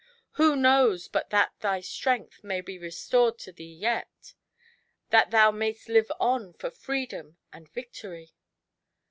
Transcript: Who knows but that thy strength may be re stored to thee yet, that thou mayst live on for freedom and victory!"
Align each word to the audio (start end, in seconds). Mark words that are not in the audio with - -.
Who 0.31 0.55
knows 0.55 1.07
but 1.07 1.29
that 1.29 1.53
thy 1.59 1.79
strength 1.81 2.43
may 2.43 2.59
be 2.61 2.79
re 2.79 2.89
stored 2.89 3.37
to 3.37 3.51
thee 3.51 3.71
yet, 3.71 4.33
that 5.11 5.29
thou 5.29 5.51
mayst 5.51 5.89
live 5.89 6.11
on 6.19 6.53
for 6.53 6.71
freedom 6.71 7.37
and 7.53 7.69
victory!" 7.69 8.33